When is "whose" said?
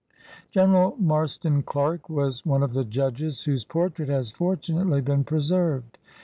3.43-3.63